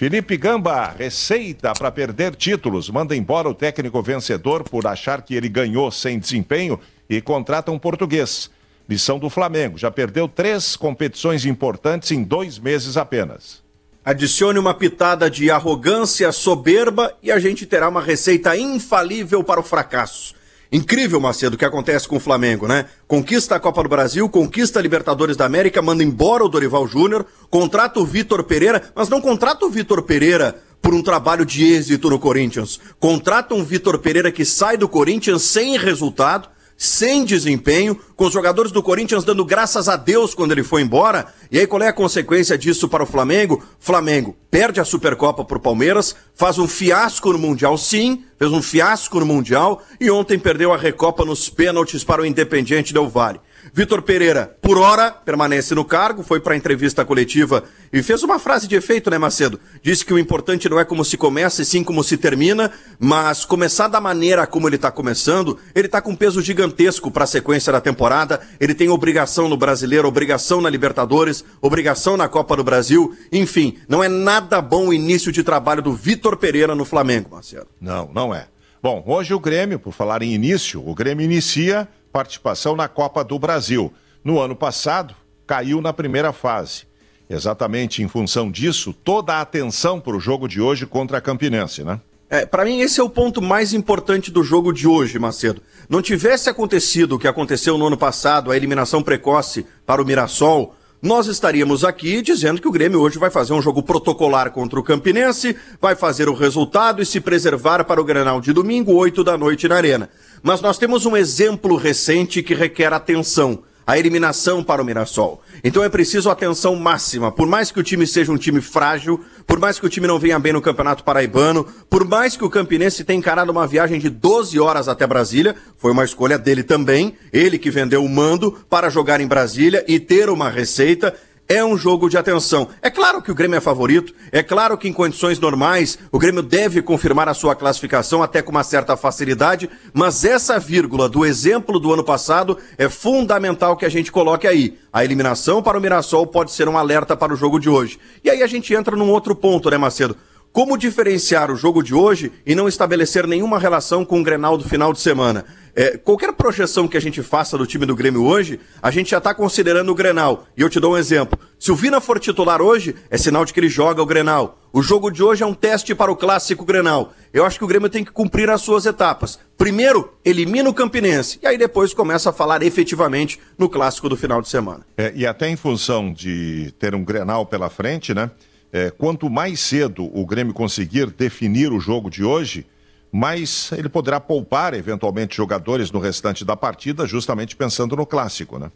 [0.00, 2.88] Felipe Gamba, receita para perder títulos.
[2.88, 7.78] Manda embora o técnico vencedor por achar que ele ganhou sem desempenho e contrata um
[7.78, 8.50] português.
[8.88, 9.76] Lição do Flamengo.
[9.76, 13.62] Já perdeu três competições importantes em dois meses apenas.
[14.02, 19.62] Adicione uma pitada de arrogância, soberba e a gente terá uma receita infalível para o
[19.62, 20.34] fracasso.
[20.72, 22.86] Incrível, Macedo, o que acontece com o Flamengo, né?
[23.08, 27.26] Conquista a Copa do Brasil, conquista a Libertadores da América, manda embora o Dorival Júnior,
[27.50, 32.08] contrata o Vitor Pereira, mas não contrata o Vitor Pereira por um trabalho de êxito
[32.08, 32.78] no Corinthians.
[33.00, 36.48] Contrata um Vitor Pereira que sai do Corinthians sem resultado,
[36.82, 41.26] sem desempenho, com os jogadores do Corinthians dando graças a Deus quando ele foi embora.
[41.52, 43.62] E aí qual é a consequência disso para o Flamengo?
[43.78, 48.62] Flamengo perde a Supercopa para o Palmeiras, faz um fiasco no Mundial, sim, fez um
[48.62, 53.40] fiasco no Mundial e ontem perdeu a Recopa nos pênaltis para o Independiente Del Valle.
[53.72, 58.38] Vitor Pereira, por hora, permanece no cargo, foi para a entrevista coletiva e fez uma
[58.38, 59.60] frase de efeito, né, Macedo?
[59.82, 63.44] Disse que o importante não é como se começa, e sim como se termina, mas
[63.44, 67.28] começar da maneira como ele está começando, ele está com um peso gigantesco para a
[67.28, 72.64] sequência da temporada, ele tem obrigação no Brasileiro, obrigação na Libertadores, obrigação na Copa do
[72.64, 77.30] Brasil, enfim, não é nada bom o início de trabalho do Vitor Pereira no Flamengo,
[77.30, 77.68] Marcelo.
[77.80, 78.46] Não, não é.
[78.82, 83.38] Bom, hoje o Grêmio, por falar em início, o Grêmio inicia participação na Copa do
[83.38, 83.92] Brasil.
[84.22, 85.14] No ano passado,
[85.46, 86.84] caiu na primeira fase.
[87.28, 91.84] Exatamente em função disso, toda a atenção para o jogo de hoje contra a Campinense,
[91.84, 92.00] né?
[92.28, 95.60] É, para mim esse é o ponto mais importante do jogo de hoje, Macedo.
[95.88, 100.76] Não tivesse acontecido o que aconteceu no ano passado, a eliminação precoce para o Mirassol,
[101.02, 104.82] nós estaríamos aqui dizendo que o Grêmio hoje vai fazer um jogo protocolar contra o
[104.82, 109.38] Campinense, vai fazer o resultado e se preservar para o Grenal de domingo, 8 da
[109.38, 110.10] noite na Arena.
[110.42, 115.42] Mas nós temos um exemplo recente que requer atenção a eliminação para o Mirassol.
[115.64, 117.32] Então é preciso atenção máxima.
[117.32, 120.18] Por mais que o time seja um time frágil, por mais que o time não
[120.18, 124.08] venha bem no Campeonato Paraibano, por mais que o Campinense tenha encarado uma viagem de
[124.08, 128.90] 12 horas até Brasília, foi uma escolha dele também, ele que vendeu o mando para
[128.90, 131.14] jogar em Brasília e ter uma receita
[131.50, 132.68] é um jogo de atenção.
[132.80, 136.44] É claro que o Grêmio é favorito, é claro que em condições normais o Grêmio
[136.44, 141.80] deve confirmar a sua classificação até com uma certa facilidade, mas essa vírgula do exemplo
[141.80, 144.78] do ano passado é fundamental que a gente coloque aí.
[144.92, 147.98] A eliminação para o Mirassol pode ser um alerta para o jogo de hoje.
[148.22, 150.16] E aí a gente entra num outro ponto, né, Macedo?
[150.52, 154.68] Como diferenciar o jogo de hoje e não estabelecer nenhuma relação com o Grenal do
[154.68, 155.44] final de semana?
[155.76, 159.18] É, qualquer projeção que a gente faça do time do Grêmio hoje, a gente já
[159.18, 160.46] está considerando o Grenal.
[160.56, 161.38] E eu te dou um exemplo.
[161.56, 164.58] Se o Vina for titular hoje, é sinal de que ele joga o Grenal.
[164.72, 167.12] O jogo de hoje é um teste para o clássico Grenal.
[167.32, 169.38] Eu acho que o Grêmio tem que cumprir as suas etapas.
[169.56, 171.38] Primeiro, elimina o Campinense.
[171.40, 174.84] E aí depois começa a falar efetivamente no clássico do final de semana.
[174.96, 178.32] É, e até em função de ter um Grenal pela frente, né?
[178.72, 182.66] É, quanto mais cedo o Grêmio conseguir definir o jogo de hoje,
[183.10, 188.70] mais ele poderá poupar eventualmente jogadores no restante da partida, justamente pensando no clássico, né?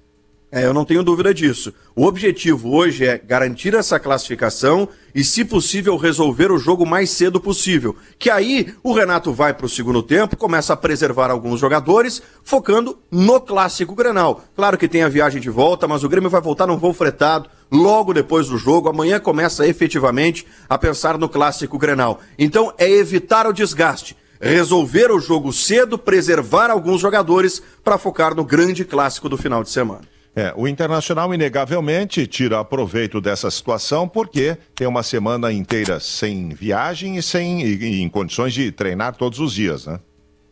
[0.54, 1.74] É, eu não tenho dúvida disso.
[1.96, 7.40] O objetivo hoje é garantir essa classificação e, se possível, resolver o jogo mais cedo
[7.40, 7.96] possível.
[8.20, 12.96] Que aí o Renato vai para o segundo tempo, começa a preservar alguns jogadores, focando
[13.10, 14.44] no clássico Grenal.
[14.54, 17.50] Claro que tem a viagem de volta, mas o Grêmio vai voltar num voo fretado
[17.74, 18.88] logo depois do jogo.
[18.88, 22.20] Amanhã começa efetivamente a pensar no clássico Grenal.
[22.38, 28.44] Então é evitar o desgaste resolver o jogo cedo, preservar alguns jogadores para focar no
[28.44, 30.02] grande clássico do final de semana.
[30.36, 37.16] É, o Internacional, inegavelmente, tira proveito dessa situação porque tem uma semana inteira sem viagem
[37.16, 40.00] e sem e, em condições de treinar todos os dias, né?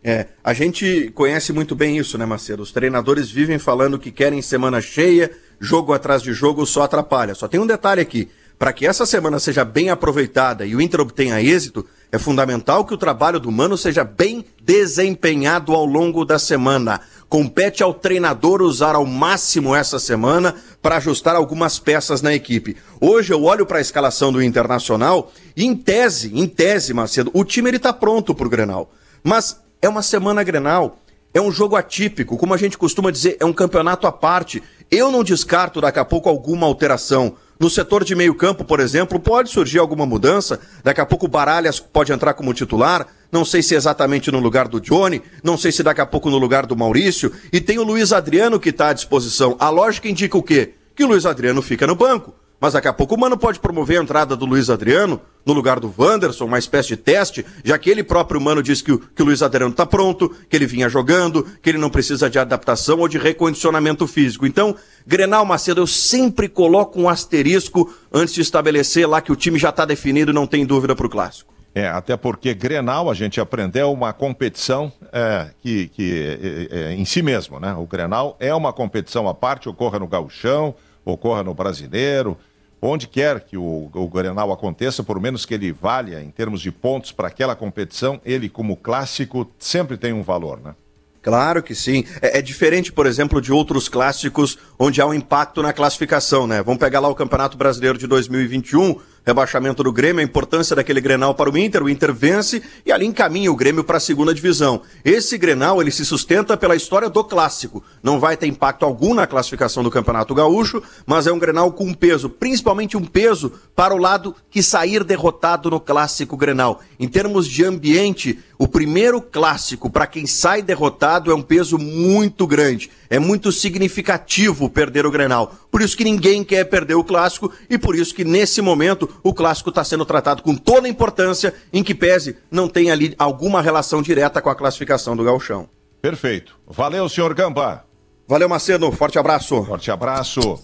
[0.05, 2.63] É, a gente conhece muito bem isso, né, Macedo?
[2.63, 5.31] Os treinadores vivem falando que querem semana cheia,
[5.63, 7.37] jogo atrás de jogo só atrapalha.
[7.37, 8.29] Só tem um detalhe aqui.
[8.59, 12.95] Para que essa semana seja bem aproveitada e o Inter obtenha êxito, é fundamental que
[12.95, 17.01] o trabalho do Mano seja bem desempenhado ao longo da semana.
[17.29, 22.77] Compete ao treinador usar ao máximo essa semana para ajustar algumas peças na equipe.
[23.01, 27.45] Hoje eu olho para a escalação do Internacional e, em tese, em tese, Macedo, o
[27.45, 28.93] time ele está pronto para o Grenal.
[29.25, 31.02] Mas é uma semana Grenal,
[31.35, 34.63] é um jogo atípico, como a gente costuma dizer, é um campeonato à parte.
[34.91, 37.37] Eu não descarto daqui a pouco alguma alteração.
[37.59, 40.61] No setor de meio campo, por exemplo, pode surgir alguma mudança.
[40.85, 43.07] Daqui a pouco o Baralhas pode entrar como titular.
[43.31, 46.37] Não sei se exatamente no lugar do Johnny, não sei se daqui a pouco no
[46.37, 47.33] lugar do Maurício.
[47.51, 49.57] E tem o Luiz Adriano que está à disposição.
[49.59, 50.75] A lógica indica o quê?
[50.95, 52.35] Que o Luiz Adriano fica no banco.
[52.63, 55.81] Mas daqui a pouco o Mano pode promover a entrada do Luiz Adriano no lugar
[55.81, 59.25] do Wanderson, uma espécie de teste, já que ele próprio Mano disse que, que o
[59.25, 63.09] Luiz Adriano está pronto, que ele vinha jogando, que ele não precisa de adaptação ou
[63.09, 64.47] de recondicionamento físico.
[64.47, 69.59] Então, Grenal Macedo, eu sempre coloco um asterisco antes de estabelecer lá que o time
[69.59, 71.53] já está definido não tem dúvida para o clássico.
[71.75, 76.93] É, até porque Grenal, a gente aprendeu, é uma competição é, que, que é, é,
[76.93, 77.75] em si mesmo, né?
[77.75, 82.39] O Grenal é uma competição à parte, ocorra no gauchão, ocorra no brasileiro,
[82.83, 86.73] onde quer que o, o Grenal aconteça, por menos que ele valha em termos de
[86.73, 90.75] pontos para aquela competição, ele como clássico sempre tem um valor, né?
[91.23, 92.05] Claro que sim.
[92.21, 96.61] É, é, diferente, por exemplo, de outros clássicos onde há um impacto na classificação, né?
[96.61, 101.35] Vamos pegar lá o Campeonato Brasileiro de 2021 rebaixamento do Grêmio, a importância daquele Grenal
[101.35, 104.83] para o Inter, o Inter vence e ali encaminha o Grêmio para a segunda divisão.
[105.05, 107.83] Esse Grenal, ele se sustenta pela história do clássico.
[108.03, 111.93] Não vai ter impacto algum na classificação do Campeonato Gaúcho, mas é um Grenal com
[111.95, 116.81] peso, principalmente um peso para o lado que sair derrotado no clássico Grenal.
[116.99, 122.47] Em termos de ambiente, o primeiro clássico para quem sai derrotado é um peso muito
[122.47, 122.91] grande.
[123.11, 125.55] É muito significativo perder o Grenal.
[125.73, 129.33] Por isso que ninguém quer perder o clássico e por isso que nesse momento o
[129.33, 133.63] clássico está sendo tratado com toda a importância, em que pese não tem ali alguma
[133.63, 135.71] relação direta com a classificação do Galchão.
[136.03, 136.59] Perfeito.
[136.67, 137.87] Valeu, senhor Gamba.
[138.29, 138.93] Valeu, Macedo.
[138.93, 139.65] Forte abraço.
[139.65, 140.61] Forte abraço.